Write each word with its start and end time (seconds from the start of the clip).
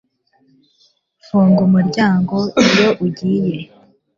Funga 1.25 1.59
umuryango 1.67 2.35
iyo 2.65 2.89
ugiye 3.05 3.55